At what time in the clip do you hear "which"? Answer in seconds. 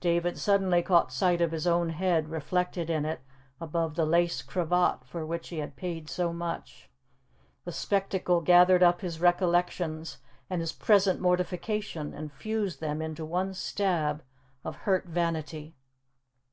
5.24-5.50